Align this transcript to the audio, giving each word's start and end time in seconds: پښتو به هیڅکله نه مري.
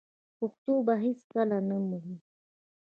پښتو 0.37 0.73
به 0.85 0.93
هیڅکله 1.05 1.57
نه 1.69 1.77
مري. 1.87 2.15